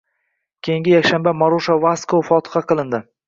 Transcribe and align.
Keyingi 0.67 0.95
yakshanba 0.95 1.33
Marusha 1.43 1.77
Vaskoga 1.85 2.29
fotiha 2.31 2.65
qilindi. 2.73 3.03